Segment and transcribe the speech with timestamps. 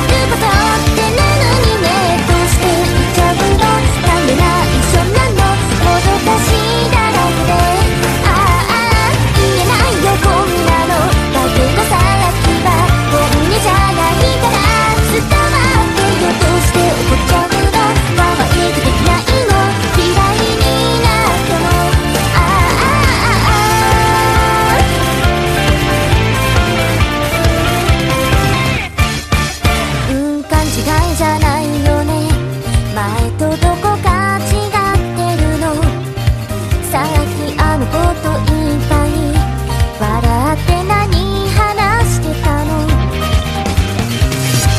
[0.00, 0.36] くこ
[0.88, 0.93] と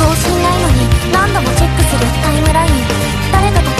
[0.00, 2.72] 更新ないのに何度もチェックするタイムライン
[3.32, 3.79] 誰かと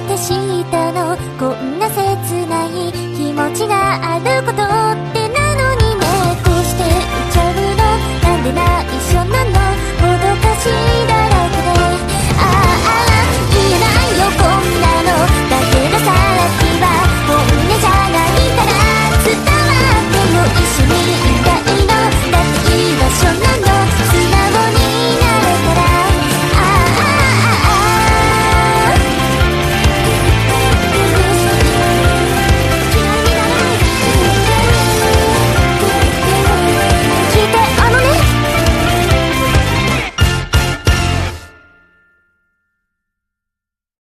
[0.00, 1.16] てしたの。
[1.38, 4.85] こんな切ない気持ちがあること